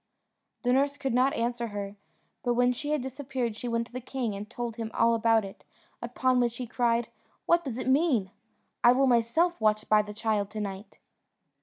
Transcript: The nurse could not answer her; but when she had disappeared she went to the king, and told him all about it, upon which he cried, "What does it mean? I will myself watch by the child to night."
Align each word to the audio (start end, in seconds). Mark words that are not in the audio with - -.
The 0.63 0.73
nurse 0.73 0.97
could 0.97 1.13
not 1.13 1.35
answer 1.35 1.67
her; 1.67 1.95
but 2.41 2.55
when 2.55 2.73
she 2.73 2.89
had 2.89 3.03
disappeared 3.03 3.55
she 3.55 3.67
went 3.67 3.85
to 3.85 3.93
the 3.93 4.01
king, 4.01 4.33
and 4.33 4.49
told 4.49 4.77
him 4.77 4.89
all 4.95 5.13
about 5.13 5.45
it, 5.45 5.63
upon 6.01 6.39
which 6.39 6.57
he 6.57 6.65
cried, 6.65 7.09
"What 7.45 7.63
does 7.63 7.77
it 7.77 7.87
mean? 7.87 8.31
I 8.83 8.93
will 8.93 9.05
myself 9.05 9.61
watch 9.61 9.87
by 9.87 10.01
the 10.01 10.11
child 10.11 10.49
to 10.49 10.59
night." 10.59 10.97